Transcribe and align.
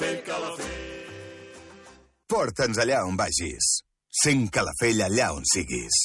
Calafell, 0.00 0.22
Calafell. 0.24 0.68
Porta'ns 2.26 2.78
allà 2.80 3.02
on 3.04 3.16
vagis. 3.20 3.66
Sent 4.08 4.48
Calafell 4.48 5.02
allà 5.04 5.26
on 5.36 5.44
siguis. 5.44 5.98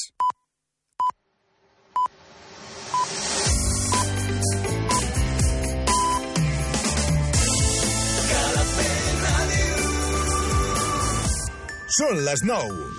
Són 11.96 12.20
les 12.26 12.44
9. 12.44 12.90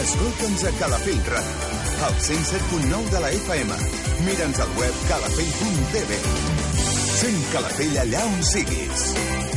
Escolta'ns 0.00 0.66
a 0.66 0.74
Calafell 0.80 1.22
Ràdio, 1.30 1.70
al 2.08 2.18
107.9 2.26 3.14
de 3.14 3.22
la 3.22 3.30
FM. 3.38 3.78
Mira'ns 4.26 4.64
al 4.66 4.74
web 4.82 5.06
calafell.tv. 5.06 6.22
Sent 7.20 7.44
Calafell 7.54 8.00
allà 8.02 8.26
on 8.32 8.42
siguis. 8.50 9.39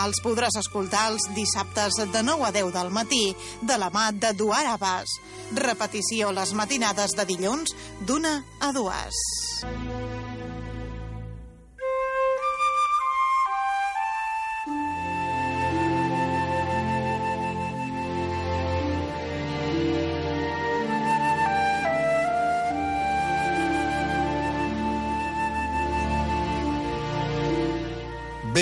Els 0.00 0.22
podràs 0.24 0.56
escoltar 0.56 1.10
els 1.12 1.26
dissabtes 1.36 1.98
de 2.14 2.22
9 2.24 2.48
a 2.48 2.52
10 2.54 2.72
del 2.72 2.92
matí 2.94 3.24
de 3.60 3.76
la 3.78 3.90
mà 3.92 4.08
de 4.12 4.32
Duar 4.32 4.64
Abbas. 4.72 5.18
Repetició 5.52 6.32
les 6.32 6.54
matinades 6.56 7.16
de 7.18 7.28
dilluns 7.28 7.76
d'una 8.08 8.38
a 8.60 8.72
dues. 8.72 9.20